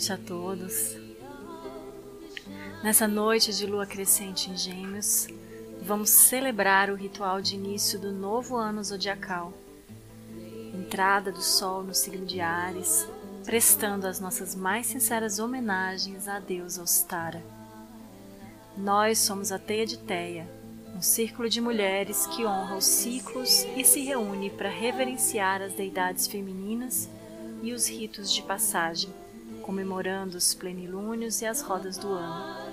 [0.00, 0.96] noite a todos.
[2.82, 5.28] Nessa noite de lua crescente em Gêmeos,
[5.82, 9.52] vamos celebrar o ritual de início do novo ano zodiacal.
[10.72, 13.06] Entrada do Sol no signo de Ares,
[13.44, 17.44] prestando as nossas mais sinceras homenagens a Deus Ostara.
[18.78, 20.48] Nós somos a Teia de Teia,
[20.96, 26.26] um círculo de mulheres que honra os ciclos e se reúne para reverenciar as deidades
[26.26, 27.06] femininas
[27.62, 29.12] e os ritos de passagem,
[29.60, 32.70] comemorando os plenilúnios e as rodas do ano.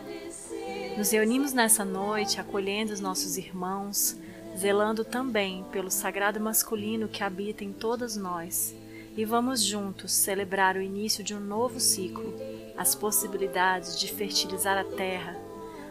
[0.98, 4.18] Nos reunimos nessa noite acolhendo os nossos irmãos,
[4.58, 8.76] zelando também pelo sagrado masculino que habita em todas nós,
[9.16, 12.34] e vamos juntos celebrar o início de um novo ciclo,
[12.76, 15.38] as possibilidades de fertilizar a terra,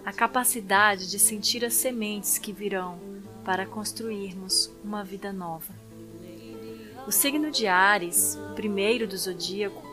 [0.05, 2.99] a capacidade de sentir as sementes que virão
[3.45, 5.73] para construirmos uma vida nova.
[7.07, 9.86] O signo de Ares, primeiro do zodíaco,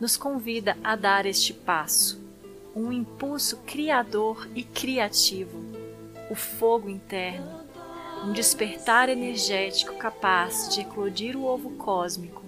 [0.00, 2.20] nos convida a dar este passo,
[2.74, 5.58] um impulso criador e criativo,
[6.30, 7.60] o fogo interno,
[8.24, 12.42] um despertar energético capaz de eclodir o ovo cósmico,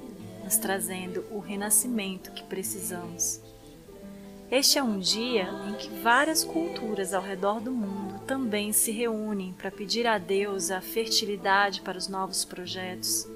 [0.44, 3.40] nos trazendo o renascimento que precisamos.
[4.50, 9.52] Este é um dia em que várias culturas ao redor do mundo também se reúnem
[9.52, 13.28] para pedir a Deus a fertilidade para os novos projetos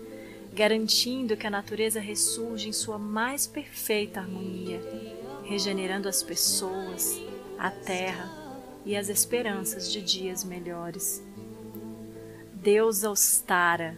[0.55, 4.81] garantindo que a natureza ressurja em sua mais perfeita harmonia,
[5.43, 7.21] regenerando as pessoas,
[7.59, 8.31] a terra
[8.87, 11.21] e as esperanças de dias melhores.
[12.53, 13.97] Deusa Ostara,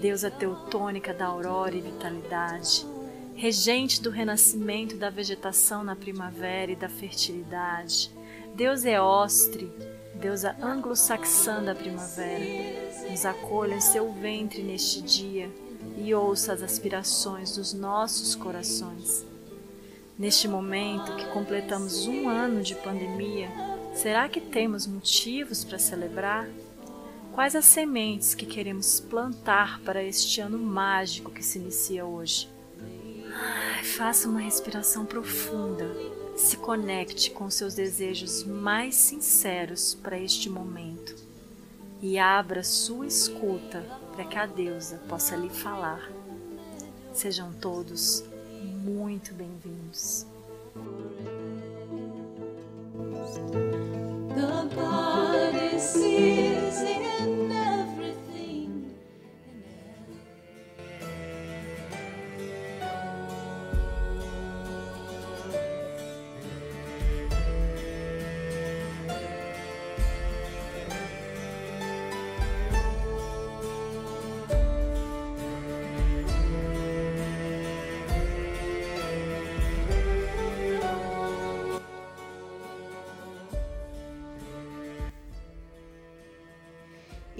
[0.00, 2.86] deusa teutônica da aurora e vitalidade,
[3.34, 8.12] regente do renascimento da vegetação na primavera e da fertilidade,
[8.54, 9.72] Deus Eostre,
[10.14, 15.50] deusa anglo-saxã da primavera, nos acolha em seu ventre neste dia
[16.00, 19.26] e ouça as aspirações dos nossos corações.
[20.18, 23.50] Neste momento que completamos um ano de pandemia,
[23.94, 26.48] será que temos motivos para celebrar?
[27.32, 32.48] Quais as sementes que queremos plantar para este ano mágico que se inicia hoje?
[33.32, 35.86] Ai, faça uma respiração profunda,
[36.36, 41.14] se conecte com seus desejos mais sinceros para este momento
[42.02, 43.84] e abra sua escuta
[44.20, 46.10] para que a deusa possa lhe falar.
[47.10, 48.22] Sejam todos
[48.84, 50.26] muito bem-vindos.
[54.34, 54.40] The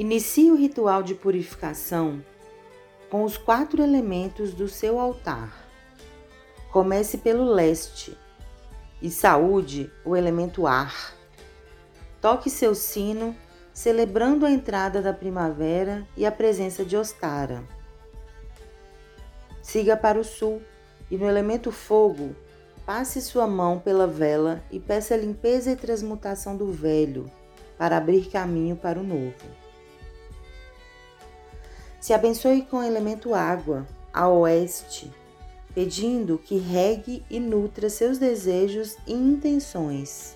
[0.00, 2.25] Inicie o ritual de purificação
[3.11, 5.55] com os quatro elementos do seu altar.
[6.72, 8.16] Comece pelo leste
[9.03, 11.15] e saúde o elemento ar.
[12.19, 13.36] Toque seu sino,
[13.74, 17.63] celebrando a entrada da primavera e a presença de Ostara.
[19.60, 20.63] Siga para o sul
[21.10, 22.34] e no elemento fogo,
[22.86, 27.30] passe sua mão pela vela e peça a limpeza e transmutação do velho
[27.77, 29.59] para abrir caminho para o novo.
[32.00, 35.12] Se abençoe com o elemento água, a oeste,
[35.74, 40.34] pedindo que regue e nutra seus desejos e intenções.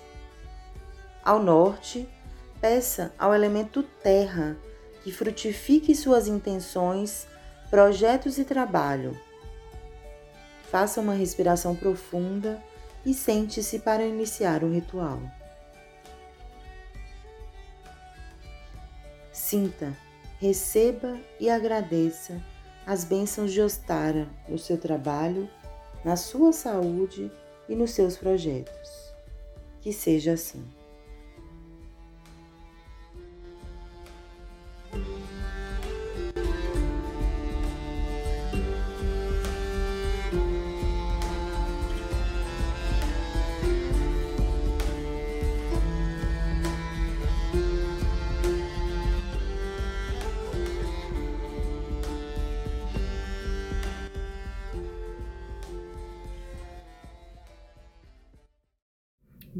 [1.23, 2.07] Ao norte,
[2.61, 4.55] peça ao elemento terra
[5.03, 7.27] que frutifique suas intenções,
[7.71, 9.19] projetos e trabalho.
[10.69, 12.61] Faça uma respiração profunda
[13.03, 15.19] e sente-se para iniciar o ritual.
[19.31, 20.04] Sinta
[20.45, 22.39] receba e agradeça
[22.85, 25.49] as bênçãos de Ostara no seu trabalho,
[26.03, 27.31] na sua saúde
[27.67, 29.11] e nos seus projetos.
[29.81, 30.63] Que seja assim.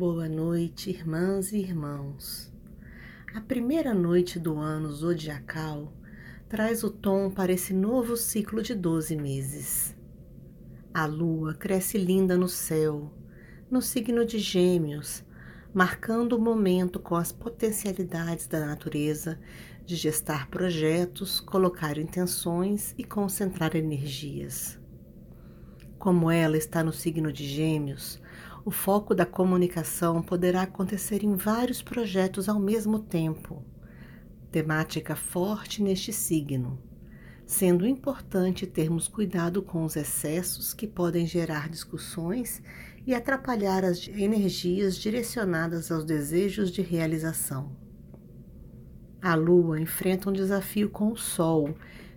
[0.08, 2.54] Boa noite, irmãs e irmãos.
[3.34, 5.92] A primeira noite do ano zodiacal
[6.48, 9.96] traz o tom para esse novo ciclo de 12 meses.
[10.94, 13.12] A lua cresce linda no céu,
[13.68, 15.24] no signo de Gêmeos,
[15.74, 19.40] marcando o momento com as potencialidades da natureza
[19.88, 24.80] de gestar projetos, colocar intenções e concentrar energias.
[25.98, 28.22] Como ela está no signo de Gêmeos,
[28.66, 33.64] o foco da comunicação poderá acontecer em vários projetos ao mesmo tempo.
[34.52, 36.82] Temática forte neste signo,
[37.46, 42.60] sendo importante termos cuidado com os excessos que podem gerar discussões
[43.06, 47.78] e atrapalhar as energias direcionadas aos desejos de realização.
[49.22, 51.76] A Lua enfrenta um desafio com o Sol,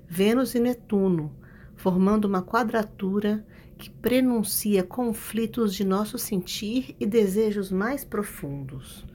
[0.09, 1.31] Vênus e Netuno,
[1.77, 3.47] formando uma quadratura
[3.79, 9.07] que prenuncia conflitos de nosso sentir e desejos mais profundos,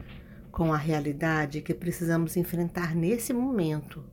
[0.51, 4.03] com a realidade que precisamos enfrentar nesse momento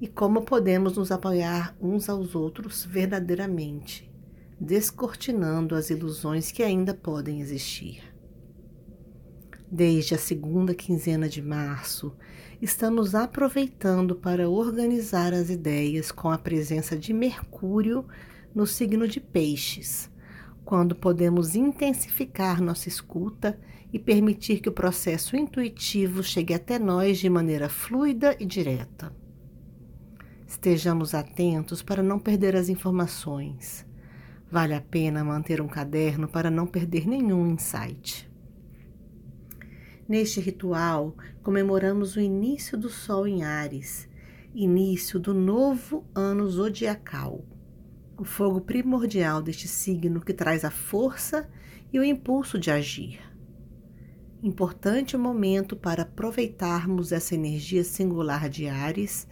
[0.00, 4.08] e como podemos nos apoiar uns aos outros verdadeiramente,
[4.58, 8.02] descortinando as ilusões que ainda podem existir.
[9.70, 12.14] Desde a segunda quinzena de março,
[12.62, 18.06] estamos aproveitando para organizar as ideias com a presença de Mercúrio
[18.54, 20.10] no signo de Peixes,
[20.64, 23.58] quando podemos intensificar nossa escuta
[23.92, 29.12] e permitir que o processo intuitivo chegue até nós de maneira fluida e direta.
[30.46, 33.86] Estejamos atentos para não perder as informações.
[34.50, 38.28] Vale a pena manter um caderno para não perder nenhum insight.
[40.08, 44.08] Neste ritual, comemoramos o início do Sol em Ares,
[44.52, 47.44] início do novo ano zodiacal,
[48.20, 51.48] o fogo primordial deste signo que traz a força
[51.90, 53.18] e o impulso de agir.
[54.42, 59.26] Importante momento para aproveitarmos essa energia singular de Ares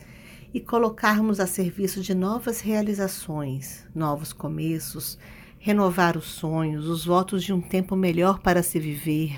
[0.54, 5.18] e colocarmos a serviço de novas realizações, novos começos,
[5.58, 9.36] renovar os sonhos, os votos de um tempo melhor para se viver,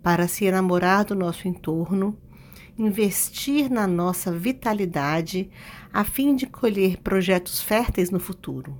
[0.00, 2.16] para se enamorar do nosso entorno,
[2.78, 5.50] investir na nossa vitalidade
[5.92, 8.76] a fim de colher projetos férteis no futuro.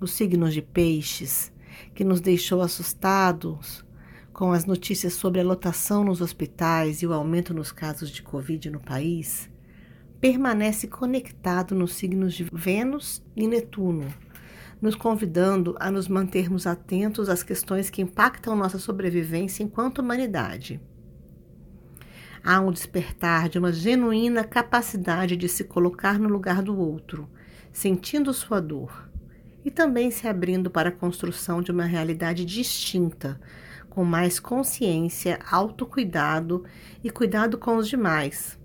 [0.00, 1.52] Os signos de peixes,
[1.94, 3.84] que nos deixou assustados
[4.32, 8.70] com as notícias sobre a lotação nos hospitais e o aumento nos casos de Covid
[8.70, 9.50] no país,
[10.20, 14.06] permanece conectado nos signos de Vênus e Netuno,
[14.80, 20.80] nos convidando a nos mantermos atentos às questões que impactam nossa sobrevivência enquanto humanidade.
[22.44, 27.30] Há um despertar de uma genuína capacidade de se colocar no lugar do outro,
[27.72, 29.08] sentindo sua dor,
[29.64, 33.40] e também se abrindo para a construção de uma realidade distinta,
[33.88, 36.64] com mais consciência, autocuidado
[37.04, 38.58] e cuidado com os demais,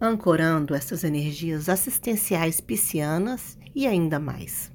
[0.00, 4.72] ancorando essas energias assistenciais piscianas e ainda mais.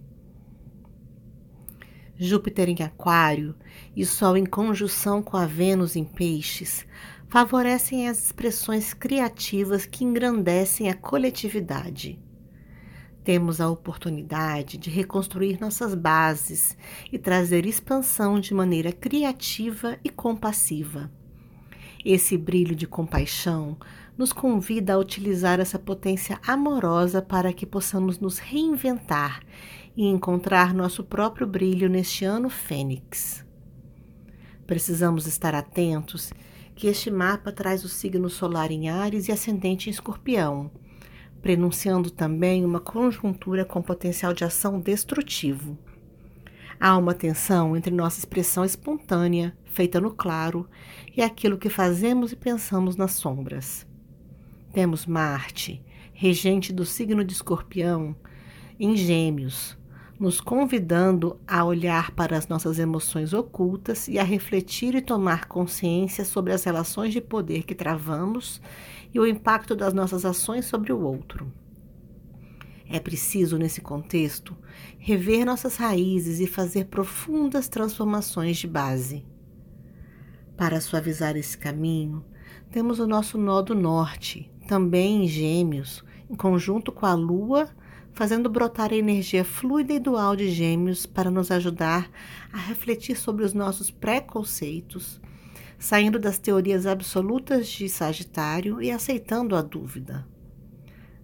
[2.15, 3.55] Júpiter em Aquário
[3.99, 6.85] e Sol em conjunção com a Vênus em Peixes
[7.27, 12.17] favorecem as expressões criativas que engrandecem a coletividade.
[13.25, 16.77] Temos a oportunidade de reconstruir nossas bases
[17.11, 21.11] e trazer expansão de maneira criativa e compassiva.
[22.03, 23.77] Esse brilho de compaixão
[24.17, 29.41] nos convida a utilizar essa potência amorosa para que possamos nos reinventar
[29.93, 33.48] e encontrar nosso próprio brilho neste ano fênix.
[34.69, 36.31] Precisamos estar atentos
[36.75, 40.69] que este mapa traz o signo solar em Ares e ascendente em Escorpião,
[41.41, 45.75] prenunciando também uma conjuntura com potencial de ação destrutivo.
[46.79, 50.69] Há uma tensão entre nossa expressão espontânea, feita no claro,
[51.17, 53.87] e aquilo que fazemos e pensamos nas sombras.
[54.71, 55.83] Temos Marte,
[56.13, 58.15] regente do signo de Escorpião,
[58.79, 59.78] em Gêmeos,
[60.19, 66.25] nos convidando a olhar para as nossas emoções ocultas e a refletir e tomar consciência
[66.25, 68.61] sobre as relações de poder que travamos
[69.13, 71.49] e o impacto das nossas ações sobre o outro.
[72.89, 74.57] É preciso, nesse contexto,
[74.97, 79.23] rever nossas raízes e fazer profundas transformações de base.
[80.57, 82.25] Para suavizar esse caminho,
[82.71, 87.69] temos o nosso nó do norte, também em Gêmeos, em conjunto com a Lua,
[88.19, 92.11] fazendo brotar a energia fluida e dual de Gêmeos para nos ajudar
[92.51, 95.21] a refletir sobre os nossos preconceitos,
[95.77, 100.27] saindo das teorias absolutas de Sagitário e aceitando a dúvida.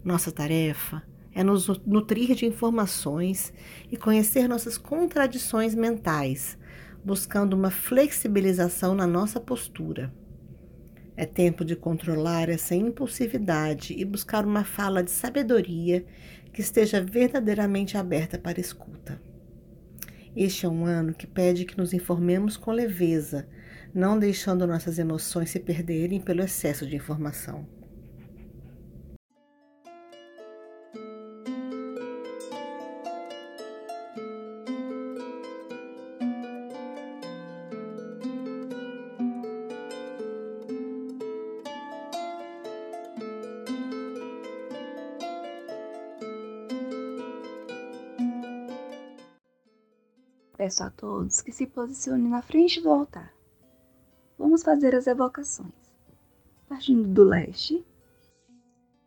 [0.06, 3.54] Nossa tarefa é nos nutrir de informações
[3.92, 6.58] e conhecer nossas contradições mentais,
[7.04, 10.14] buscando uma flexibilização na nossa postura.
[11.18, 16.06] É tempo de controlar essa impulsividade e buscar uma fala de sabedoria
[16.56, 19.22] que esteja verdadeiramente aberta para escuta.
[20.34, 23.46] Este é um ano que pede que nos informemos com leveza,
[23.94, 27.68] não deixando nossas emoções se perderem pelo excesso de informação.
[50.66, 53.32] Peço a todos que se posicionem na frente do altar.
[54.36, 55.70] Vamos fazer as evocações.
[56.68, 57.86] Partindo do leste,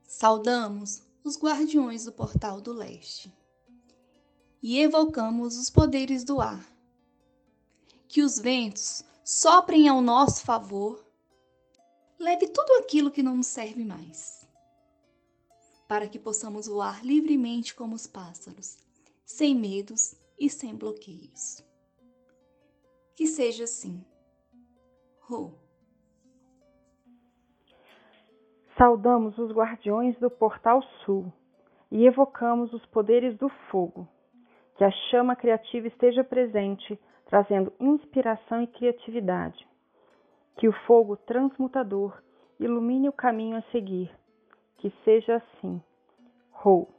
[0.04, 3.36] saudamos os guardiões do portal do leste
[4.62, 6.64] e evocamos os poderes do ar.
[8.06, 11.04] Que os ventos soprem ao nosso favor,
[12.20, 14.46] leve tudo aquilo que não nos serve mais,
[15.88, 18.78] para que possamos voar livremente como os pássaros,
[19.26, 21.64] sem medos e sem bloqueios.
[23.16, 24.04] Que seja assim.
[25.20, 25.52] Ro.
[28.76, 31.32] Saudamos os guardiões do Portal Sul
[31.90, 34.06] e evocamos os poderes do fogo.
[34.76, 39.66] Que a chama criativa esteja presente, trazendo inspiração e criatividade.
[40.56, 42.22] Que o fogo transmutador
[42.60, 44.10] ilumine o caminho a seguir.
[44.76, 45.82] Que seja assim.
[46.52, 46.97] Rou.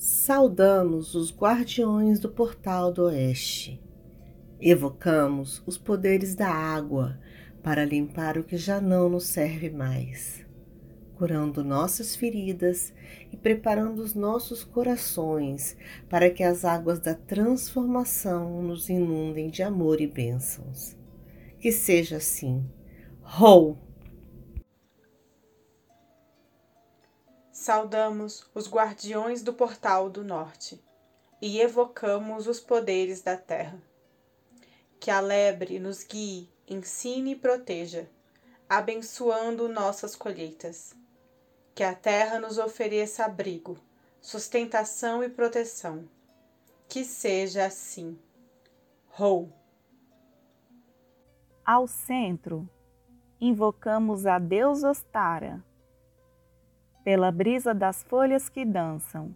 [0.00, 3.82] Saudamos os guardiões do portal do oeste.
[4.60, 7.18] Evocamos os poderes da água
[7.64, 10.46] para limpar o que já não nos serve mais,
[11.16, 12.94] curando nossas feridas
[13.32, 15.76] e preparando os nossos corações
[16.08, 20.96] para que as águas da transformação nos inundem de amor e bênçãos.
[21.58, 22.64] Que seja assim.
[23.20, 23.87] Rou!
[27.68, 30.82] Saudamos os guardiões do portal do norte
[31.38, 33.78] e evocamos os poderes da terra.
[34.98, 38.08] Que a lebre nos guie, ensine e proteja,
[38.66, 40.96] abençoando nossas colheitas.
[41.74, 43.76] Que a terra nos ofereça abrigo,
[44.18, 46.08] sustentação e proteção.
[46.88, 48.18] Que seja assim.
[49.08, 49.52] Rou.
[51.66, 52.66] Ao centro,
[53.38, 55.67] invocamos a Deus Ostara
[57.08, 59.34] pela brisa das folhas que dançam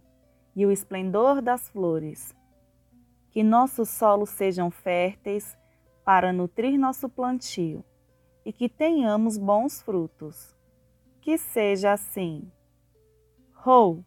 [0.55, 2.31] e o esplendor das flores.
[3.31, 5.57] Que nossos solos sejam férteis
[6.05, 7.83] para nutrir nosso plantio
[8.45, 10.55] e que tenhamos bons frutos.
[11.19, 12.47] Que seja assim.
[13.55, 14.05] Rou!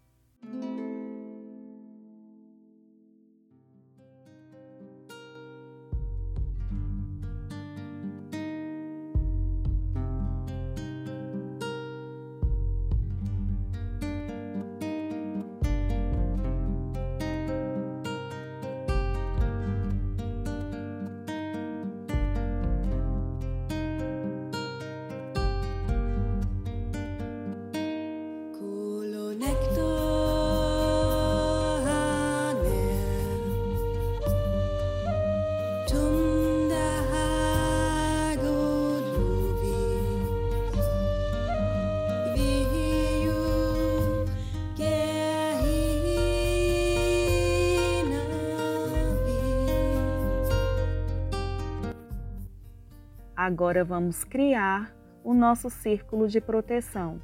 [53.46, 57.22] Agora vamos criar o nosso círculo de proteção.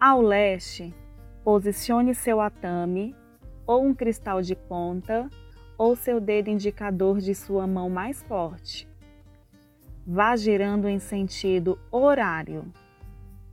[0.00, 0.94] Ao leste,
[1.44, 3.14] posicione seu atame
[3.66, 5.28] ou um cristal de ponta
[5.76, 8.88] ou seu dedo indicador de sua mão mais forte.
[10.06, 12.64] Vá girando em sentido horário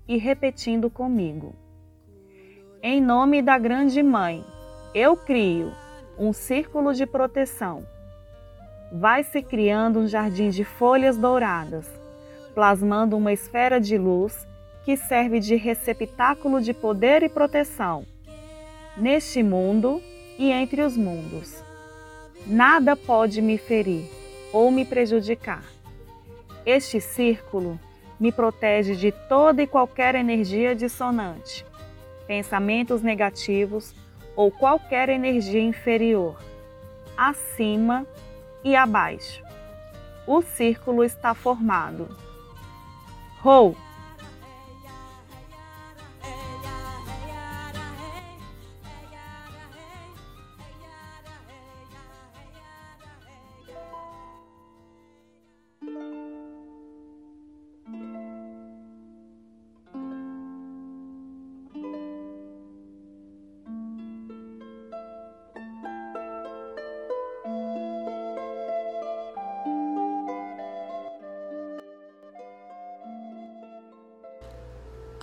[0.07, 1.53] e repetindo comigo.
[2.81, 4.41] Em nome da Grande Mãe,
[4.95, 5.73] eu crio
[6.17, 7.85] um círculo de proteção
[8.91, 11.87] vai se criando um jardim de folhas douradas,
[12.53, 14.45] plasmando uma esfera de luz
[14.83, 18.05] que serve de receptáculo de poder e proteção,
[18.97, 20.01] neste mundo
[20.37, 21.63] e entre os mundos.
[22.45, 24.09] Nada pode me ferir
[24.51, 25.63] ou me prejudicar.
[26.65, 27.79] Este círculo
[28.19, 31.65] me protege de toda e qualquer energia dissonante,
[32.27, 33.95] pensamentos negativos
[34.35, 36.37] ou qualquer energia inferior,
[37.15, 38.05] acima
[38.63, 39.43] e abaixo.
[40.25, 42.07] O círculo está formado.
[43.41, 43.75] Rou.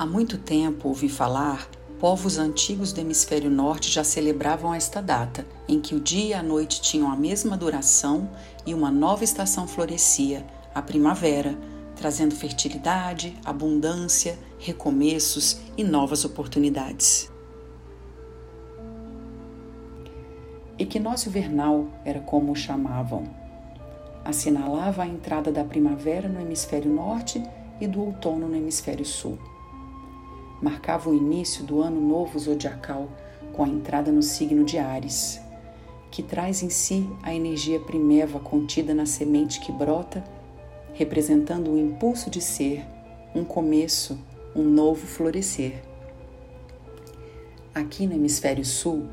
[0.08, 1.68] Muito tempo ouvi falar,
[2.00, 6.42] povos antigos do hemisfério norte já celebravam esta data, em que o dia e a
[6.42, 8.30] noite tinham a mesma duração
[8.64, 11.58] e uma nova estação florescia, a primavera,
[11.94, 17.30] trazendo fertilidade, abundância, recomeços e novas oportunidades.
[20.78, 23.24] Equinócio vernal era como o chamavam.
[24.24, 27.42] Assinalava a entrada da primavera no hemisfério norte
[27.80, 29.38] e do outono no hemisfério sul
[30.60, 33.08] marcava o início do ano novo zodiacal
[33.52, 35.40] com a entrada no signo de Ares,
[36.10, 40.24] que traz em si a energia primeva contida na semente que brota,
[40.94, 42.84] representando o impulso de ser,
[43.34, 44.18] um começo,
[44.54, 45.82] um novo florescer.
[47.74, 49.06] Aqui no hemisfério sul,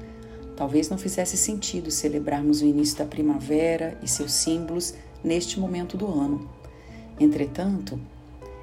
[0.55, 6.07] talvez não fizesse sentido celebrarmos o início da primavera e seus símbolos neste momento do
[6.07, 6.49] ano.
[7.19, 7.99] Entretanto,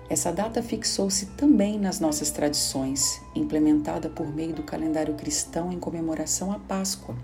[0.08, 6.52] essa data fixou-se também nas nossas tradições, implementada por meio do calendário cristão em comemoração
[6.52, 7.16] à Páscoa,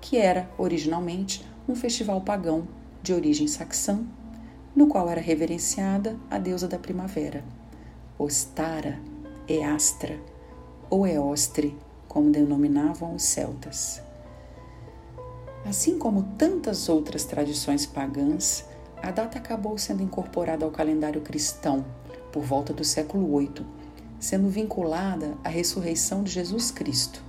[0.00, 2.68] que era originalmente um festival pagão
[3.02, 4.04] de origem saxã,
[4.76, 7.44] no qual era reverenciada a deusa da primavera,
[8.18, 8.98] Ostara,
[9.48, 10.18] Eastra
[10.90, 11.76] ou Eostre,
[12.08, 14.02] como denominavam os celtas.
[15.64, 18.64] Assim como tantas outras tradições pagãs,
[19.04, 21.84] a data acabou sendo incorporada ao calendário cristão
[22.32, 23.66] por volta do século VIII,
[24.18, 27.22] sendo vinculada à ressurreição de Jesus Cristo.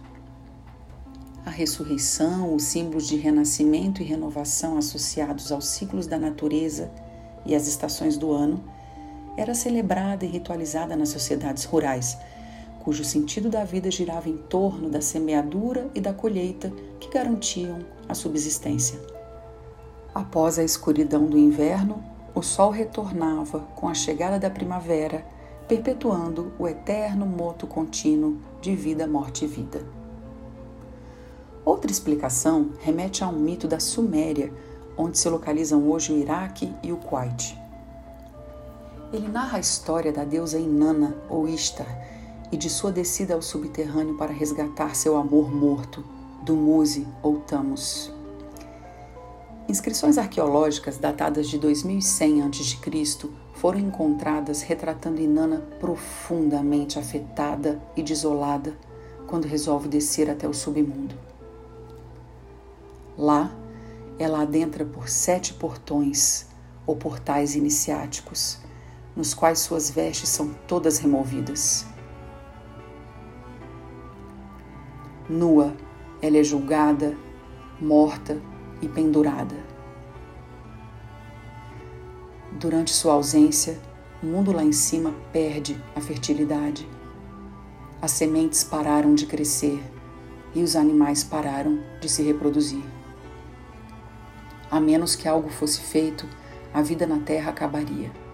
[1.46, 6.90] A ressurreição, os símbolos de renascimento e renovação associados aos ciclos da natureza
[7.46, 8.64] e às estações do ano,
[9.36, 12.18] era celebrada e ritualizada nas sociedades rurais,
[12.86, 18.14] cujo sentido da vida girava em torno da semeadura e da colheita que garantiam a
[18.14, 19.15] subsistência.
[20.16, 22.02] Após a escuridão do inverno,
[22.34, 25.26] o sol retornava com a chegada da primavera,
[25.68, 29.86] perpetuando o eterno moto contínuo de vida, morte e vida.
[31.66, 34.54] Outra explicação remete a um mito da Suméria,
[34.98, 37.60] onde se localizam hoje o Iraque e o Kuwait.
[39.12, 41.90] Ele narra a história da deusa Inanna ou Ishtar
[42.54, 46.06] e de sua descida ao subterrâneo para resgatar seu amor morto,
[46.42, 48.15] Dumuzi ou Tamus.
[49.68, 53.30] Inscrições arqueológicas datadas de 2100 a.C.
[53.56, 58.78] foram encontradas retratando Inanna profundamente afetada e desolada
[59.26, 61.16] quando resolve descer até o submundo.
[63.18, 63.52] Lá,
[64.20, 66.46] ela adentra por sete portões
[66.86, 68.60] ou portais iniciáticos,
[69.16, 71.88] nos quais suas vestes são todas removidas.
[75.28, 75.76] Nua,
[76.22, 77.18] ela é julgada,
[77.82, 78.40] morta
[78.82, 79.56] e pendurada.
[82.52, 83.78] Durante sua ausência,
[84.24, 86.88] o mundo lá em cima perde a fertilidade.
[88.02, 89.84] As sementes pararam de crescer
[90.54, 92.84] e os animais pararam de se reproduzir.
[94.72, 96.28] A menos que algo fosse feito,
[96.74, 98.25] a vida na terra acabaria.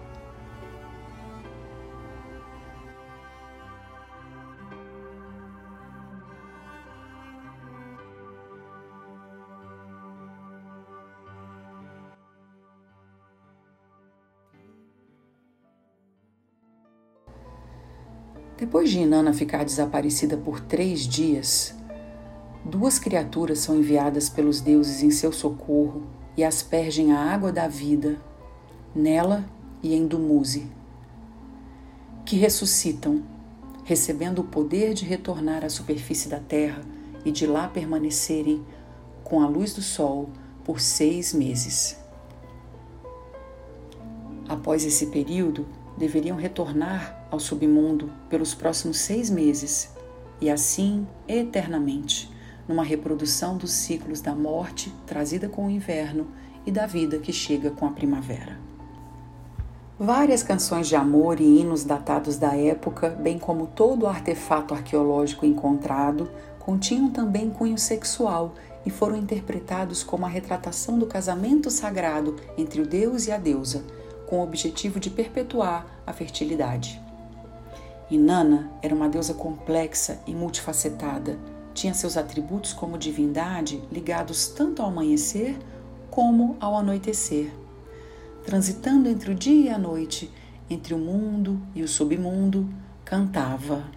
[18.62, 21.74] Depois de Inanna ficar desaparecida por três dias,
[22.63, 26.04] duas criaturas são enviadas pelos deuses em seu socorro
[26.38, 28.21] e aspergem a água da vida
[28.93, 29.43] nela
[29.82, 30.69] e em Dumuzi,
[32.24, 33.24] que ressuscitam,
[33.84, 36.84] recebendo o poder de retornar à superfície da terra
[37.26, 38.63] e de lá permanecerem
[39.24, 40.30] com a luz do sol
[40.63, 41.97] por seis meses.
[44.47, 45.65] Após esse período,
[45.97, 49.89] deveriam retornar ao submundo pelos próximos seis meses
[50.41, 52.30] e assim eternamente,
[52.67, 56.28] numa reprodução dos ciclos da morte trazida com o inverno
[56.65, 58.60] e da vida que chega com a primavera.
[59.98, 65.46] Várias canções de amor e hinos datados da época, bem como todo o artefato arqueológico
[65.46, 72.82] encontrado, continham também cunho sexual e foram interpretados como a retratação do casamento sagrado entre
[72.82, 73.84] o deus e a deusa,
[74.28, 77.00] com o objetivo de perpetuar a fertilidade.
[78.12, 81.39] Inanna era uma deusa complexa e multifacetada.
[81.74, 85.58] Tinha seus atributos como divindade ligados tanto ao amanhecer
[86.10, 87.50] como ao anoitecer.
[88.43, 90.30] Transitando entre o dia e a noite,
[90.69, 92.69] entre o mundo e o submundo,
[93.06, 93.89] cantava.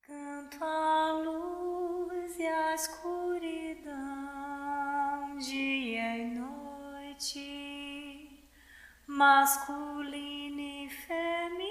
[0.00, 3.92] Canto a luz e a escuridão,
[5.38, 7.66] dia e noite
[9.06, 11.65] masculino e feminino.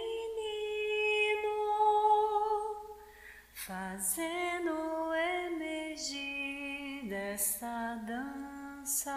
[3.55, 5.13] fazendo
[5.47, 9.15] emergir desta dança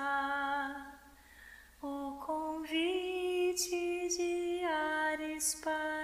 [1.82, 5.97] o convite de ares para.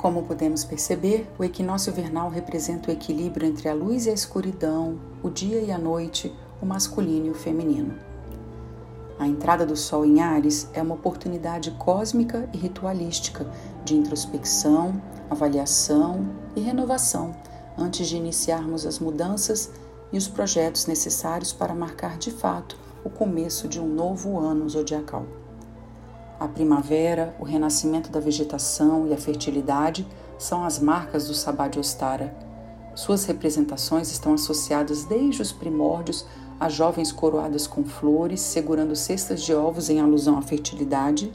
[0.00, 4.98] Como podemos perceber, o equinócio vernal representa o equilíbrio entre a luz e a escuridão,
[5.22, 7.98] o dia e a noite, o masculino e o feminino.
[9.18, 13.46] A entrada do Sol em Ares é uma oportunidade cósmica e ritualística
[13.84, 17.36] de introspecção, avaliação e renovação
[17.76, 19.70] antes de iniciarmos as mudanças
[20.10, 25.26] e os projetos necessários para marcar de fato o começo de um novo ano zodiacal.
[26.40, 31.78] A primavera, o renascimento da vegetação e a fertilidade são as marcas do Sabá de
[31.78, 32.34] Ostara.
[32.94, 36.24] Suas representações estão associadas desde os primórdios
[36.58, 41.30] a jovens coroadas com flores, segurando cestas de ovos em alusão à fertilidade.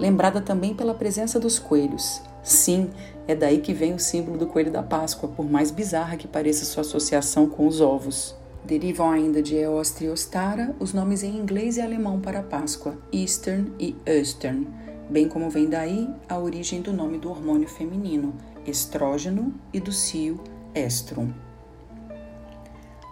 [0.00, 2.20] Lembrada também pela presença dos coelhos.
[2.42, 2.90] Sim,
[3.28, 6.64] é daí que vem o símbolo do coelho da Páscoa, por mais bizarra que pareça
[6.64, 8.35] sua associação com os ovos.
[8.66, 13.72] Derivam ainda de Eostre e Ostara os nomes em inglês e alemão para Páscoa, Eastern
[13.78, 14.66] e Eastern,
[15.08, 18.34] bem como vem daí a origem do nome do hormônio feminino,
[18.66, 20.40] estrógeno, e do cio,
[20.74, 21.32] estrum.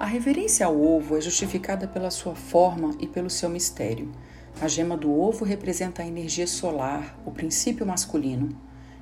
[0.00, 4.10] A reverência ao ovo é justificada pela sua forma e pelo seu mistério.
[4.60, 8.48] A gema do ovo representa a energia solar, o princípio masculino,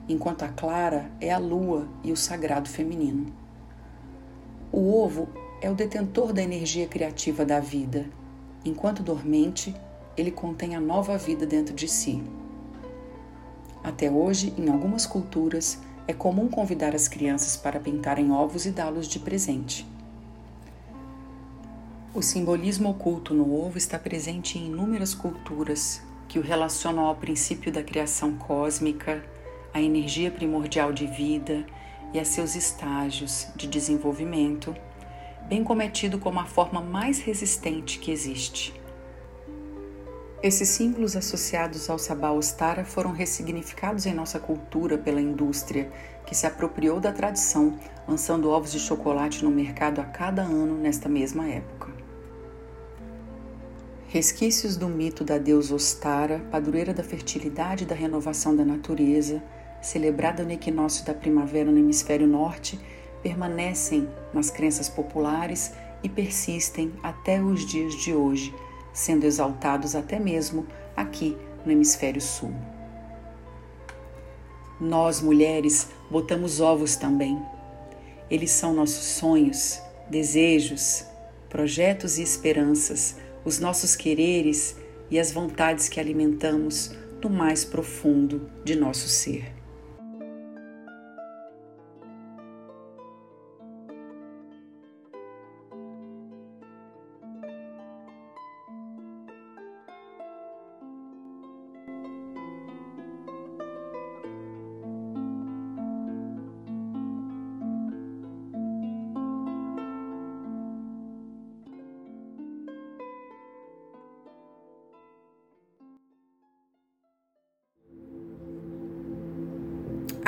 [0.06, 3.32] enquanto a clara é a lua e o sagrado feminino.
[4.70, 5.28] O ovo
[5.62, 8.10] é o detentor da energia criativa da vida.
[8.64, 9.72] Enquanto dormente,
[10.16, 12.20] ele contém a nova vida dentro de si.
[13.82, 19.06] Até hoje, em algumas culturas, é comum convidar as crianças para pintarem ovos e dá-los
[19.06, 19.86] de presente.
[22.12, 27.70] O simbolismo oculto no ovo está presente em inúmeras culturas que o relacionam ao princípio
[27.70, 29.24] da criação cósmica,
[29.72, 31.64] à energia primordial de vida
[32.12, 34.74] e a seus estágios de desenvolvimento
[35.52, 38.72] bem cometido como a forma mais resistente que existe.
[40.42, 45.92] Esses símbolos associados ao sabá ostara foram ressignificados em nossa cultura pela indústria,
[46.24, 51.06] que se apropriou da tradição, lançando ovos de chocolate no mercado a cada ano nesta
[51.06, 51.92] mesma época.
[54.08, 59.42] Resquícios do mito da deusa Ostara, padroeira da fertilidade e da renovação da natureza,
[59.82, 62.80] celebrada no equinócio da primavera no hemisfério norte,
[63.22, 68.54] permanecem nas crenças populares e persistem até os dias de hoje,
[68.92, 72.52] sendo exaltados até mesmo aqui no hemisfério sul.
[74.80, 77.40] Nós, mulheres, botamos ovos também.
[78.28, 79.80] Eles são nossos sonhos,
[80.10, 81.04] desejos,
[81.48, 84.76] projetos e esperanças, os nossos quereres
[85.10, 89.61] e as vontades que alimentamos no mais profundo de nosso ser.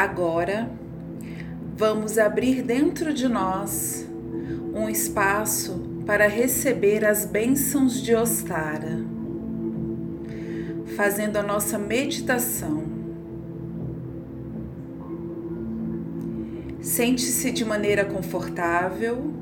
[0.05, 0.71] Agora,
[1.75, 4.07] vamos abrir dentro de nós
[4.75, 9.03] um espaço para receber as bênçãos de Ostara,
[10.95, 12.85] fazendo a nossa meditação.
[16.83, 19.33] Sente-se de maneira confortável.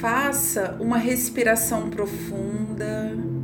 [0.00, 3.39] Faça uma respiração profunda.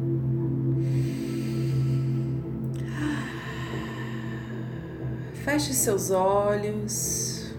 [5.47, 7.55] Feche seus olhos.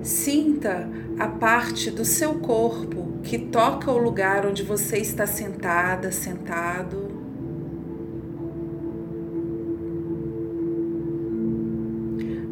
[0.00, 7.08] Sinta a parte do seu corpo que toca o lugar onde você está sentada, sentado.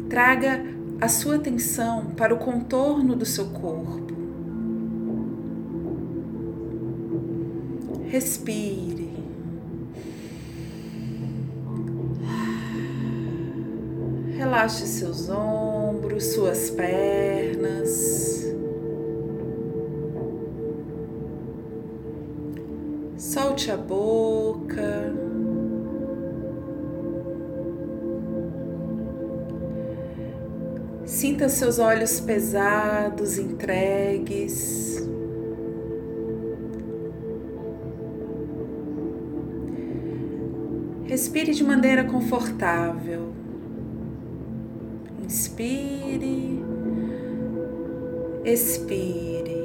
[0.09, 0.61] Traga
[0.99, 4.13] a sua atenção para o contorno do seu corpo.
[8.07, 9.06] Respire.
[14.57, 16.33] Relaxe seus ombros.
[16.33, 18.43] suas pernas.
[23.19, 25.13] Solte a boca.
[31.05, 35.07] Sinta seus olhos pesados, entregues.
[41.05, 43.46] Respire de maneira confortável.
[45.27, 46.63] Inspire,
[48.45, 49.57] expire.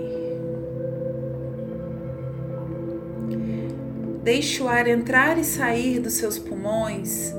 [4.24, 7.32] Deixe o ar entrar e sair dos seus pulmões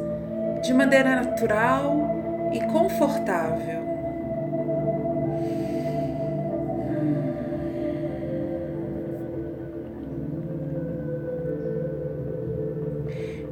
[0.64, 3.84] de maneira natural e confortável.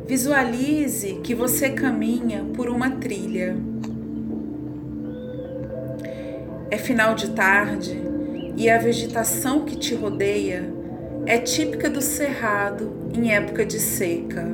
[0.07, 3.57] Visualize que você caminha por uma trilha.
[6.71, 8.01] É final de tarde
[8.57, 10.73] e a vegetação que te rodeia
[11.27, 14.47] é típica do cerrado em época de seca.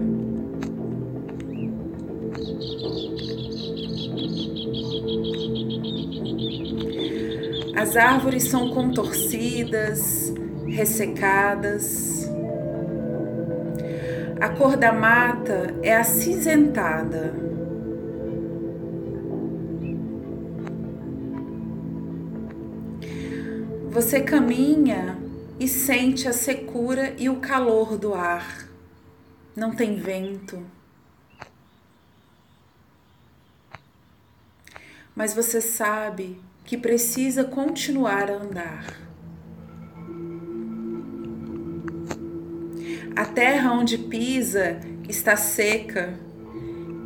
[7.75, 10.33] As árvores são contorcidas,
[10.67, 12.27] ressecadas
[14.39, 17.46] a cor da mata é acinzentada.
[23.97, 25.17] Você caminha
[25.59, 28.69] e sente a secura e o calor do ar.
[29.55, 30.63] Não tem vento.
[35.15, 38.85] Mas você sabe que precisa continuar a andar.
[43.15, 44.79] A terra onde pisa
[45.09, 46.19] está seca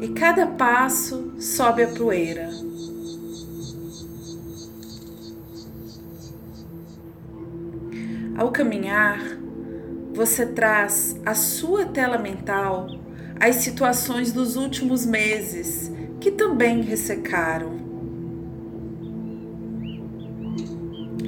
[0.02, 2.50] e cada passo sobe a poeira.
[8.42, 9.20] Ao caminhar,
[10.16, 12.88] você traz à sua tela mental
[13.40, 17.80] as situações dos últimos meses que também ressecaram.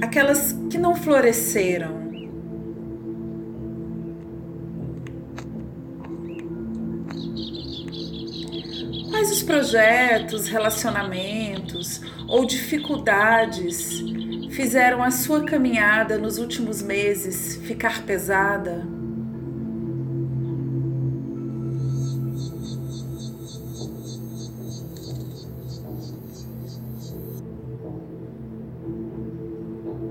[0.02, 2.02] Aquelas que não floresceram
[9.08, 14.02] Quais os projetos, relacionamentos ou dificuldades
[14.54, 18.86] fizeram a sua caminhada nos últimos meses ficar pesada?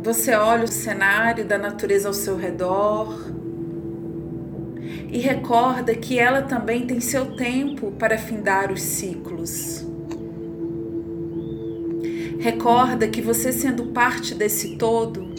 [0.04, 3.32] Você olha o cenário da natureza ao seu redor
[5.10, 9.73] e recorda que ela também tem seu tempo para findar os ciclos.
[12.44, 15.34] Recorda que você, sendo parte desse todo,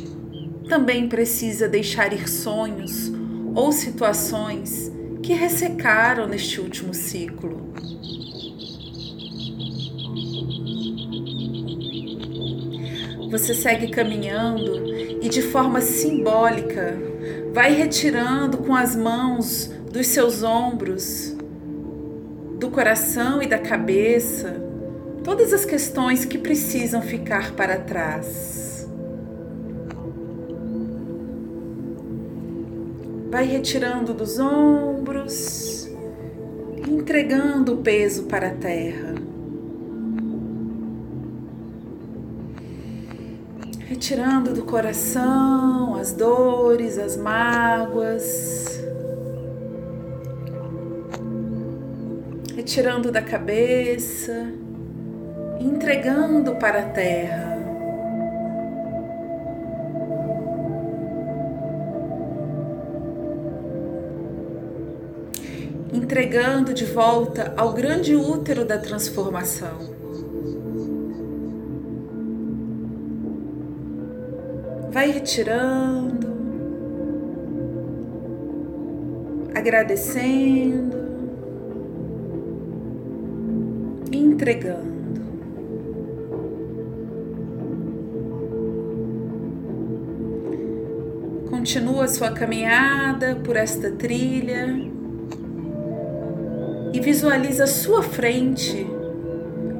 [0.69, 3.12] também precisa deixar ir sonhos
[3.55, 4.90] ou situações
[5.23, 7.73] que ressecaram neste último ciclo.
[13.31, 14.88] Você segue caminhando
[15.21, 16.99] e, de forma simbólica,
[17.55, 21.37] Vai retirando com as mãos dos seus ombros,
[22.59, 24.63] do coração e da cabeça,
[25.37, 28.88] todas as questões que precisam ficar para trás.
[33.33, 35.90] Vai retirando dos ombros,
[36.88, 39.14] entregando o peso para a terra.
[43.87, 48.81] retirando do coração as dores, as mágoas,
[52.57, 54.53] retirando da cabeça,
[55.64, 57.55] entregando para a terra.
[65.92, 69.94] Entregando de volta ao grande útero da transformação.
[74.94, 76.29] vai retirando,
[79.53, 80.96] agradecendo,
[84.12, 84.93] entregando.
[91.64, 94.66] Continua sua caminhada por esta trilha
[96.92, 98.87] e visualiza sua frente,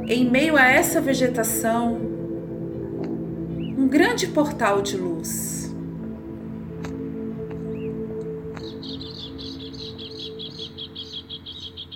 [0.09, 1.97] em meio a essa vegetação,
[3.77, 5.75] um grande portal de luz.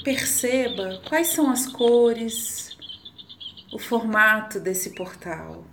[0.05, 2.77] Perceba quais são as cores,
[3.73, 5.65] o formato desse portal.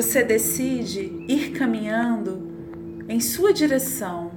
[0.00, 2.40] Você decide ir caminhando
[3.08, 4.30] em sua direção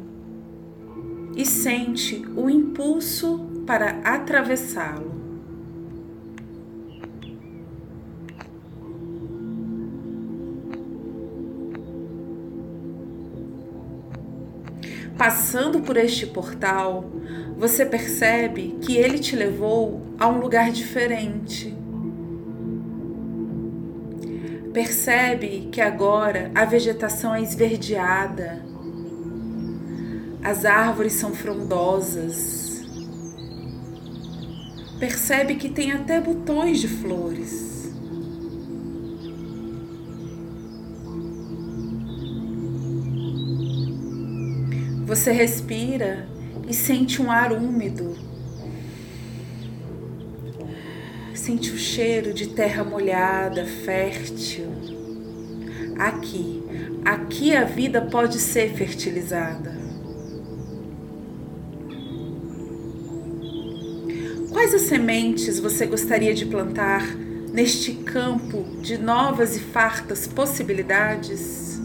[1.37, 5.11] e sente o impulso para atravessá-lo.
[15.15, 17.05] Passando por este portal,
[17.55, 21.80] você percebe que ele te levou a um lugar diferente.
[24.73, 28.63] Percebe que agora a vegetação é esverdeada,
[30.41, 32.81] as árvores são frondosas.
[34.97, 37.91] Percebe que tem até botões de flores.
[45.05, 46.29] Você respira
[46.65, 48.30] e sente um ar úmido.
[51.41, 54.67] Sente o cheiro de terra molhada, fértil.
[55.97, 56.61] Aqui,
[57.03, 59.75] aqui a vida pode ser fertilizada.
[64.51, 67.07] Quais as sementes você gostaria de plantar
[67.51, 71.81] neste campo de novas e fartas possibilidades?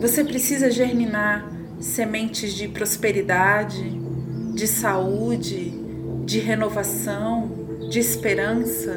[0.00, 3.96] Você precisa germinar sementes de prosperidade,
[4.56, 5.75] de saúde,
[6.26, 7.48] de renovação,
[7.88, 8.92] de esperança.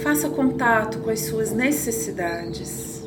[0.00, 3.02] Faça contato com as suas necessidades.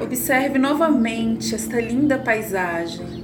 [0.00, 3.21] Observe novamente esta linda paisagem.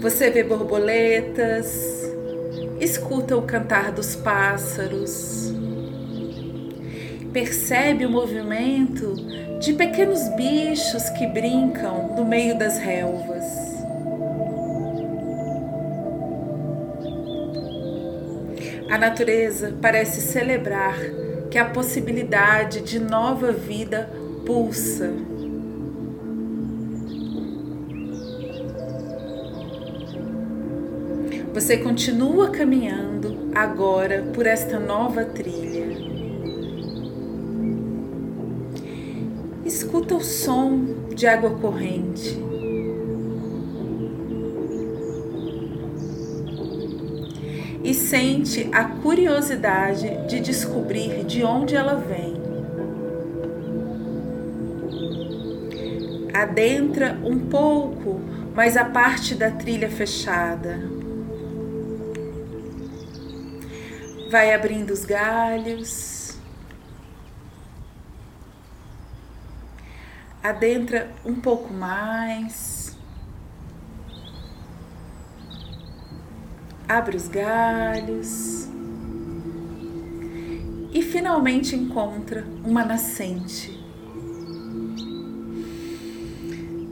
[0.00, 2.08] Você vê borboletas,
[2.80, 5.52] escuta o cantar dos pássaros,
[7.32, 9.16] percebe o movimento
[9.58, 13.44] de pequenos bichos que brincam no meio das relvas.
[18.88, 20.96] A natureza parece celebrar
[21.50, 24.08] que a possibilidade de nova vida
[24.46, 25.12] pulsa.
[31.68, 35.86] Você continua caminhando agora por esta nova trilha.
[39.66, 42.38] Escuta o som de água corrente.
[47.84, 52.34] e sente a curiosidade de descobrir de onde ela vem.
[56.32, 58.22] Adentra um pouco
[58.54, 60.97] mais a parte da trilha fechada.
[64.30, 66.38] Vai abrindo os galhos.
[70.42, 72.78] Adentra um pouco mais.
[76.88, 78.66] abre os galhos
[80.90, 83.78] e finalmente encontra uma nascente.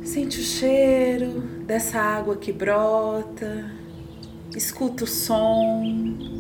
[0.05, 3.71] Sente o cheiro dessa água que brota,
[4.55, 6.36] escuta o som.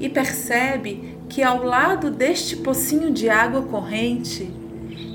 [0.00, 4.50] E percebe que ao lado deste pocinho de água corrente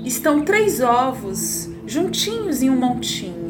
[0.04, 3.46] estão três ovos juntinhos em um montinho.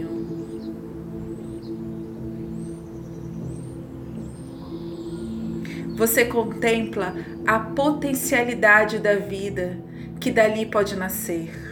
[5.97, 7.15] Você contempla
[7.47, 9.79] a potencialidade da vida
[10.21, 11.66] que dali pode nascer.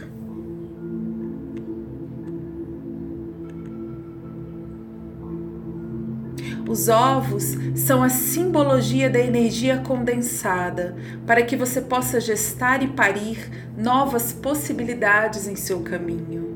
[6.67, 10.95] Os ovos são a simbologia da energia condensada
[11.25, 16.55] para que você possa gestar e parir novas possibilidades em seu caminho.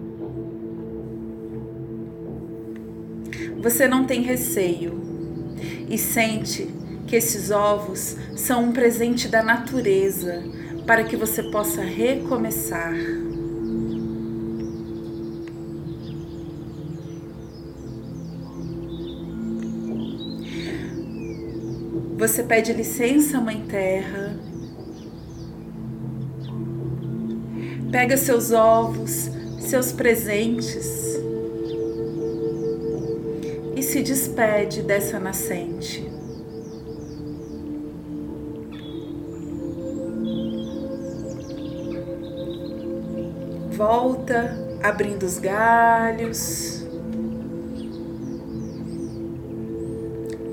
[3.61, 4.99] Você não tem receio
[5.87, 6.67] e sente
[7.05, 10.43] que esses ovos são um presente da natureza
[10.87, 12.93] para que você possa recomeçar.
[22.19, 24.35] Você pede licença, Mãe Terra.
[27.91, 31.09] Pega seus ovos, seus presentes
[33.89, 36.07] se despede dessa nascente.
[43.71, 46.78] Volta abrindo os galhos,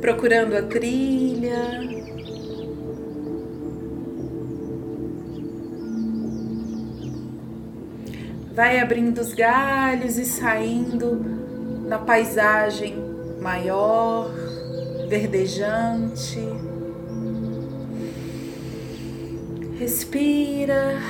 [0.07, 1.97] procurando a trilha.
[8.55, 11.21] vai abrindo os galhos e saindo
[11.89, 12.97] na paisagem
[13.43, 14.31] maior,
[15.09, 16.41] verdejante.
[19.77, 21.01] Respira,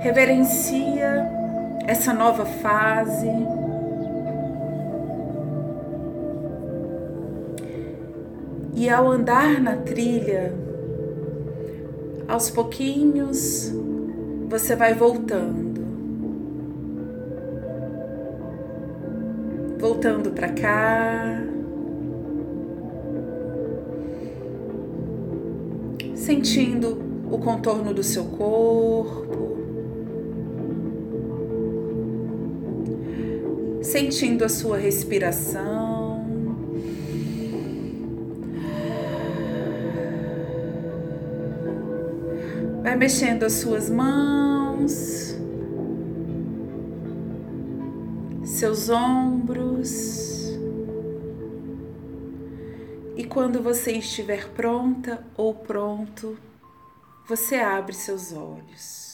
[0.00, 1.26] reverencia
[1.86, 3.53] essa nova fase.
[8.84, 10.52] E ao andar na trilha,
[12.28, 13.72] aos pouquinhos,
[14.46, 15.80] você vai voltando.
[19.78, 21.42] Voltando para cá.
[26.14, 29.56] Sentindo o contorno do seu corpo.
[33.80, 35.93] Sentindo a sua respiração.
[42.94, 45.34] Vai mexendo as suas mãos,
[48.44, 50.54] seus ombros.
[53.16, 56.38] E quando você estiver pronta ou pronto,
[57.26, 59.13] você abre seus olhos.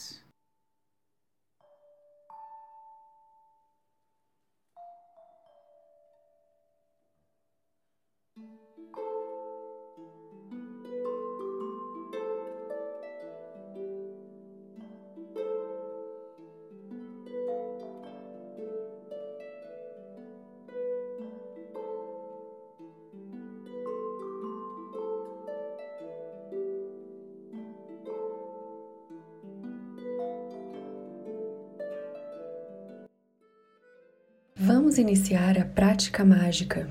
[34.91, 36.91] Vamos iniciar a prática mágica.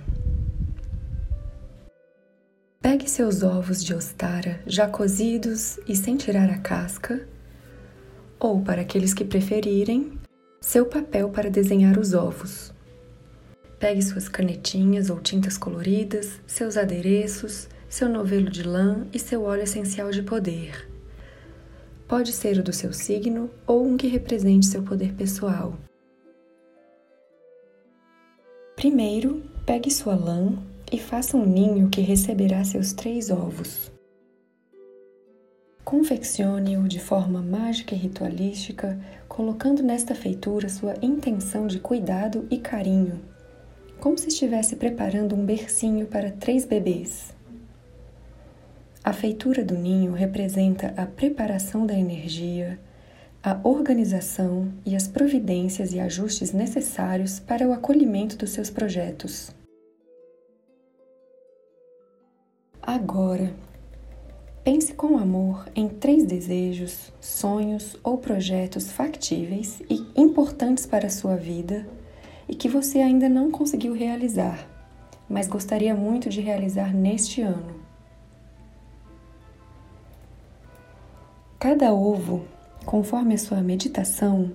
[2.82, 7.28] Pegue seus ovos de ostara já cozidos e sem tirar a casca,
[8.40, 10.14] ou, para aqueles que preferirem,
[10.62, 12.74] seu papel para desenhar os ovos.
[13.78, 19.64] Pegue suas canetinhas ou tintas coloridas, seus adereços, seu novelo de lã e seu óleo
[19.64, 20.90] essencial de poder.
[22.08, 25.78] Pode ser o do seu signo ou um que represente seu poder pessoal.
[28.80, 30.54] Primeiro, pegue sua lã
[30.90, 33.92] e faça um ninho que receberá seus três ovos.
[35.84, 43.20] Confeccione-o de forma mágica e ritualística, colocando nesta feitura sua intenção de cuidado e carinho,
[44.00, 47.36] como se estivesse preparando um bercinho para três bebês.
[49.04, 52.80] A feitura do ninho representa a preparação da energia,
[53.42, 59.56] a organização e as providências e ajustes necessários para o acolhimento dos seus projetos.
[62.82, 63.54] Agora,
[64.62, 71.38] pense com amor em três desejos, sonhos ou projetos factíveis e importantes para a sua
[71.38, 71.88] vida
[72.48, 74.68] e que você ainda não conseguiu realizar,
[75.30, 77.80] mas gostaria muito de realizar neste ano.
[81.58, 82.46] Cada ovo
[82.86, 84.52] conforme a sua meditação,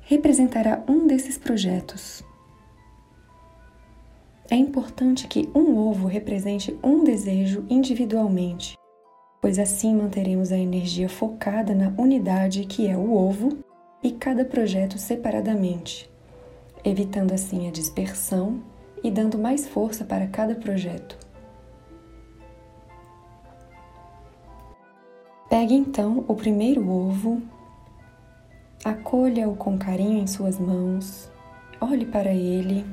[0.00, 2.22] representará um desses projetos.
[4.50, 8.76] É importante que um ovo represente um desejo individualmente,
[9.40, 13.58] pois assim manteremos a energia focada na unidade que é o ovo
[14.02, 16.10] e cada projeto separadamente,
[16.84, 18.60] evitando assim a dispersão
[19.02, 21.16] e dando mais força para cada projeto.
[25.52, 27.42] Pegue então o primeiro ovo,
[28.82, 31.30] acolha-o com carinho em suas mãos,
[31.78, 32.86] olhe para ele.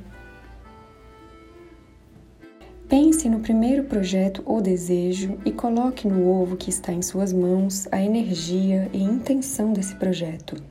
[2.90, 7.88] Pense no primeiro projeto ou desejo e coloque no ovo que está em suas mãos
[7.94, 10.62] a energia e intenção desse projeto.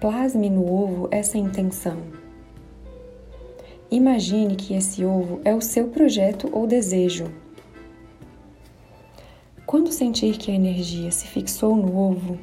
[0.00, 1.98] Plasme no ovo essa intenção.
[3.90, 7.39] Imagine que esse ovo é o seu projeto ou desejo
[9.70, 12.36] quando sentir que a energia se fixou no ovo,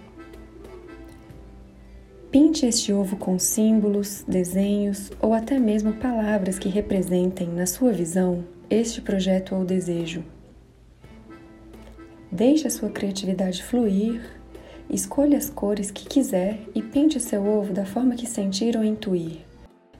[2.31, 8.45] pinte este ovo com símbolos, desenhos ou até mesmo palavras que representem, na sua visão,
[8.69, 10.23] este projeto ou desejo.
[12.31, 14.21] Deixe a sua criatividade fluir,
[14.89, 19.39] escolha as cores que quiser e pinte seu ovo da forma que sentir ou intuir.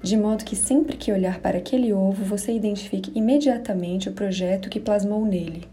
[0.02, 4.80] de modo que sempre que olhar para aquele ovo você identifique imediatamente o projeto que
[4.80, 5.68] plasmou nele.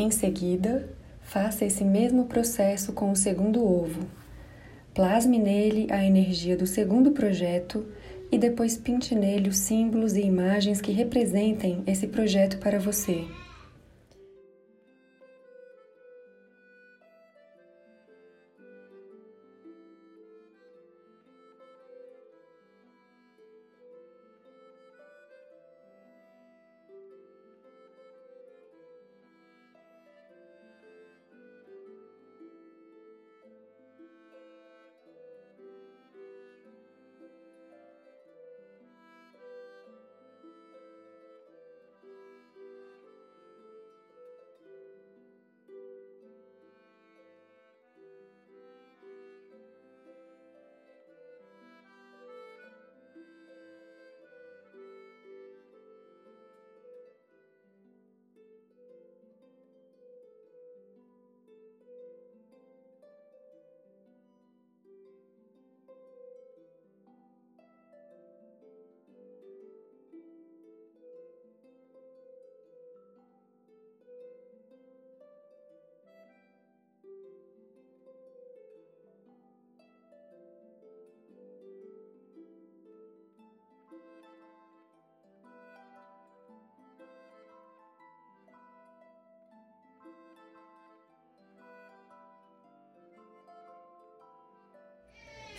[0.00, 0.88] Em seguida,
[1.20, 4.06] faça esse mesmo processo com o segundo ovo.
[4.94, 7.84] Plasme nele a energia do segundo projeto
[8.32, 13.26] e depois pinte nele os símbolos e imagens que representem esse projeto para você.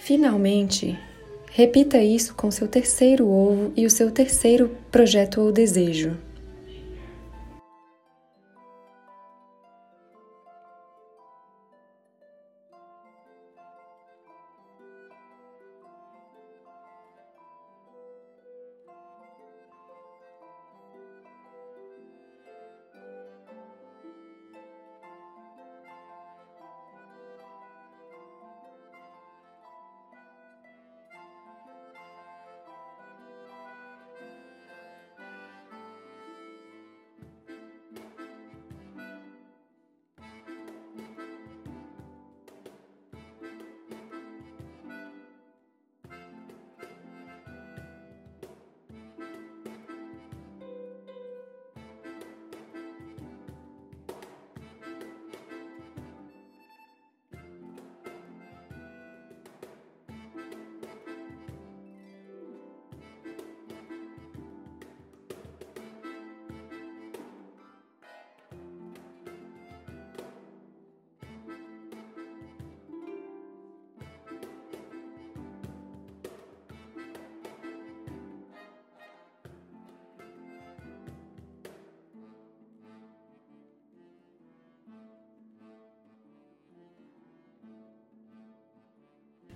[0.03, 0.97] Finalmente,
[1.51, 6.17] repita isso com seu terceiro ovo e o seu terceiro projeto ou desejo.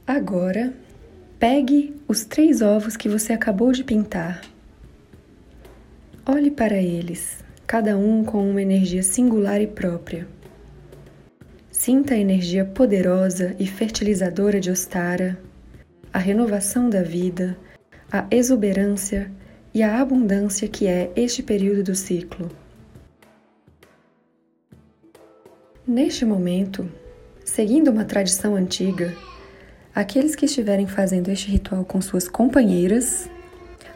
[0.07, 0.71] Agora,
[1.39, 4.41] pegue os três ovos que você acabou de pintar.
[6.23, 10.27] Olhe para eles, cada um com uma energia singular e própria.
[11.71, 15.39] Sinta a energia poderosa e fertilizadora de Ostara,
[16.13, 17.57] a renovação da vida,
[18.11, 19.31] a exuberância
[19.73, 22.51] e a abundância que é este período do ciclo.
[25.87, 26.87] Neste momento,
[27.43, 29.11] seguindo uma tradição antiga,
[29.95, 33.29] Aqueles que estiverem fazendo este ritual com suas companheiras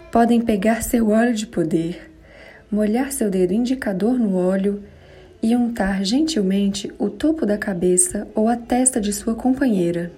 [0.09, 2.09] podem pegar seu óleo de poder,
[2.71, 4.81] molhar seu dedo indicador no óleo
[5.43, 10.09] e untar gentilmente o topo da cabeça ou a testa de sua companheira.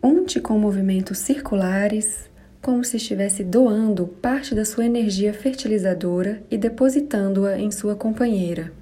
[0.00, 2.30] Unte com movimentos circulares,
[2.62, 8.77] como se estivesse doando parte da sua energia fertilizadora e depositando-a em sua companheira.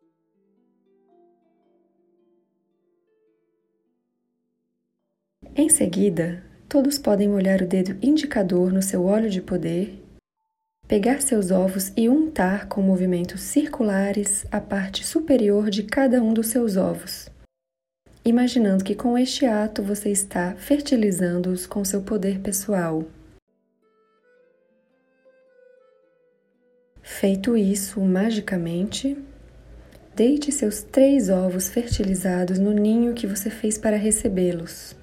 [5.66, 10.00] Em seguida, todos podem molhar o dedo indicador no seu óleo de poder,
[10.86, 16.46] pegar seus ovos e untar com movimentos circulares a parte superior de cada um dos
[16.46, 17.28] seus ovos,
[18.24, 23.04] imaginando que com este ato você está fertilizando-os com seu poder pessoal.
[27.02, 29.18] Feito isso magicamente,
[30.14, 34.94] deite seus três ovos fertilizados no ninho que você fez para recebê-los.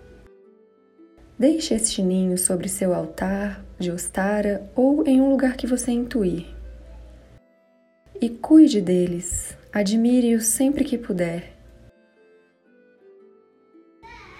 [1.37, 6.45] Deixe este ninho sobre seu altar de Ostara ou em um lugar que você intuir.
[8.21, 11.51] E cuide deles, admire-os sempre que puder.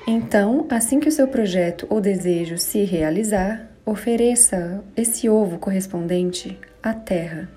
[0.06, 6.94] Então, assim que o seu projeto ou desejo se realizar, ofereça esse ovo correspondente à
[6.94, 7.50] terra,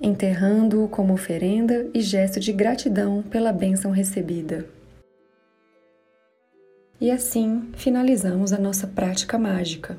[0.00, 4.75] enterrando-o como oferenda e gesto de gratidão pela bênção recebida.
[6.98, 9.98] E assim finalizamos a nossa prática mágica.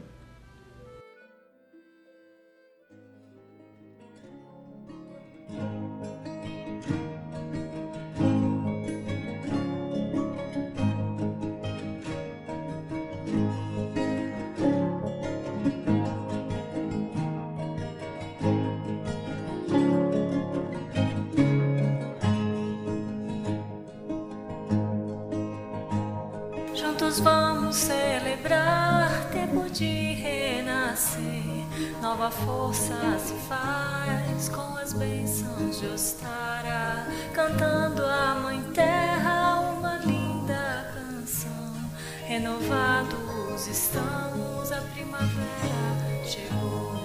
[27.21, 31.65] Vamos celebrar tempo de renascer.
[32.01, 40.91] Nova força se faz com as bênçãos de Ostara, cantando a Mãe Terra uma linda
[40.93, 41.73] canção.
[42.27, 46.96] Renovados estamos, a primavera chegou.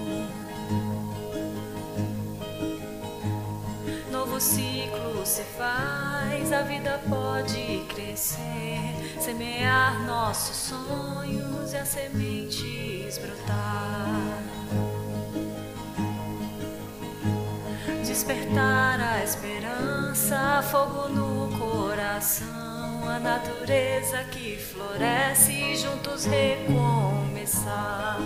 [4.33, 14.39] Novo ciclo se faz, a vida pode crescer semear nossos sonhos e as sementes brotar.
[18.07, 28.19] Despertar a esperança, fogo no coração, a natureza que floresce juntos recomeçar.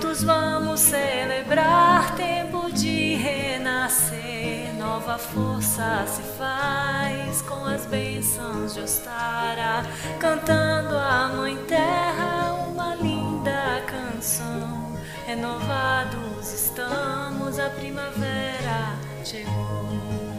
[0.00, 4.72] Juntos vamos celebrar tempo de renascer.
[4.78, 9.84] Nova força se faz com as bênçãos de Ostara,
[10.20, 14.96] cantando a Mãe Terra uma linda canção.
[15.26, 18.94] Renovados estamos, a primavera
[19.24, 20.37] chegou.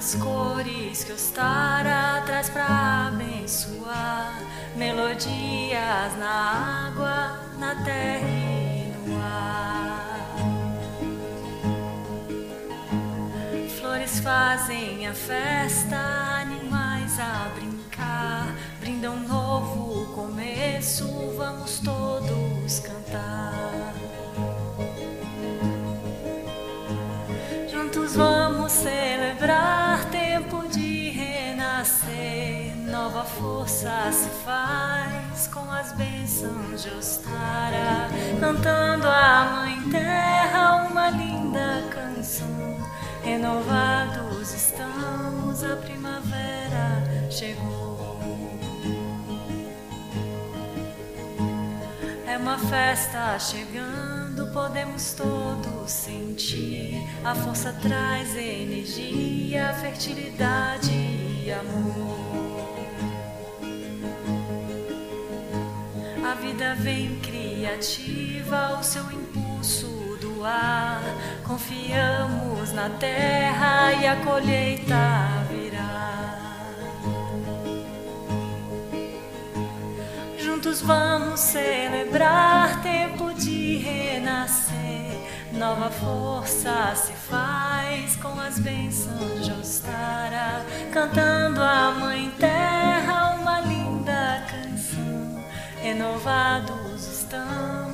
[0.00, 4.40] Tantas cores que Ostara traz pra abençoar
[4.74, 10.36] melodias na água, na terra e no ar.
[13.78, 15.98] Flores fazem a festa,
[16.40, 21.04] animais a brincar, brindam um novo começo,
[21.36, 23.92] vamos todos cantar.
[27.70, 29.89] Juntos vamos celebrar
[33.20, 38.08] nova força se faz com as bênçãos de Ostara,
[38.40, 42.78] cantando a Mãe Terra uma linda canção.
[43.22, 48.18] Renovados estamos, a primavera chegou.
[52.26, 57.06] É uma festa chegando, podemos todos sentir.
[57.22, 62.29] A força traz energia, fertilidade e amor.
[66.30, 69.88] A vida vem criativa, o seu impulso
[70.20, 71.02] do ar.
[71.42, 74.94] Confiamos na terra e a colheita
[75.50, 76.22] virá.
[80.38, 85.10] Juntos vamos celebrar tempo de renascer.
[85.52, 92.79] Nova força se faz com as bênçãos de Ostara, cantando a Mãe Terra
[96.00, 97.89] Renovados estamos,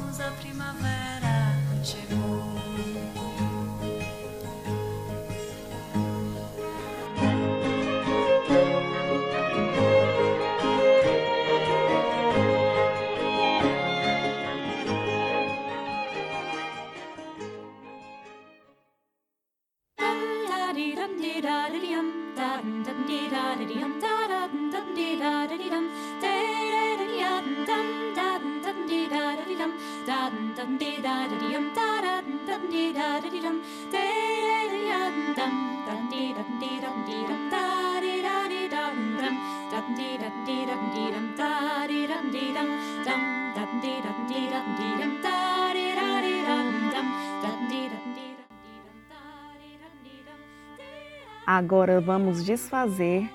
[51.47, 53.31] Agora vamos desfazer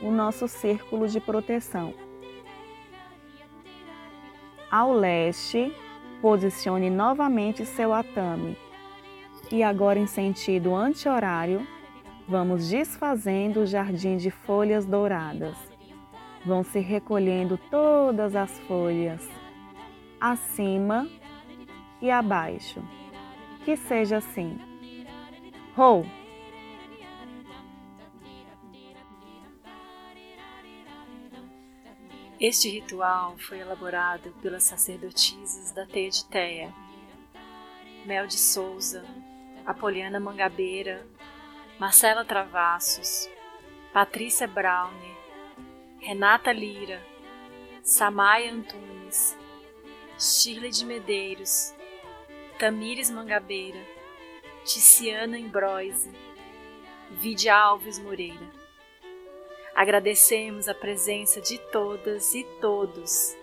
[0.00, 1.92] o nosso círculo de proteção.
[4.70, 5.74] Ao leste,
[6.24, 8.56] posicione novamente seu atame.
[9.52, 11.66] E agora, em sentido anti-horário,
[12.26, 15.54] vamos desfazendo o jardim de folhas douradas.
[16.42, 19.28] Vão se recolhendo todas as folhas,
[20.18, 21.06] acima
[22.00, 22.80] e abaixo.
[23.62, 24.58] Que seja assim.
[25.76, 26.06] Rou!
[32.46, 36.74] Este ritual foi elaborado pelas sacerdotisas da Teia de Teia,
[38.04, 39.02] Mel de Souza,
[39.64, 41.06] Apoliana Mangabeira,
[41.78, 43.30] Marcela Travassos,
[43.94, 45.16] Patrícia Browne,
[46.02, 47.02] Renata Lira,
[47.82, 49.34] Samaya Antunes,
[50.18, 51.74] Shirley de Medeiros,
[52.58, 53.80] Tamires Mangabeira,
[54.66, 56.12] Ticiana Embroise,
[57.10, 58.63] Vidia Alves Moreira.
[59.74, 63.36] Agradecemos a presença de todas e todos.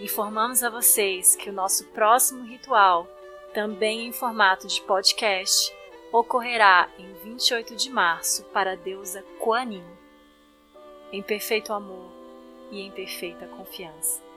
[0.00, 3.08] Informamos a vocês que o nosso próximo ritual,
[3.54, 5.72] também em formato de podcast,
[6.12, 9.82] ocorrerá em 28 de março para a deusa Kuan
[11.12, 12.10] em perfeito amor
[12.70, 14.27] e em perfeita confiança.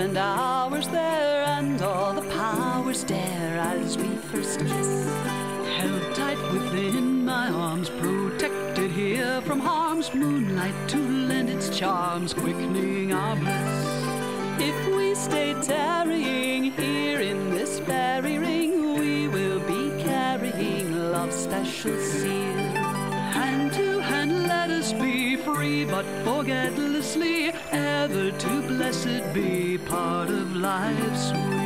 [0.00, 5.06] Spend hours there and all the powers dare as we first kiss.
[5.76, 13.12] Held tight within my arms, protected here from harm's moonlight to lend its charms, quickening
[13.12, 14.68] our bliss.
[14.70, 21.98] If we stay tarrying here in this fairy ring, we will be carrying love's special
[21.98, 22.56] seal.
[23.36, 26.74] Hand to hand, let us be free, but forget
[28.90, 31.59] blessed be part of life's.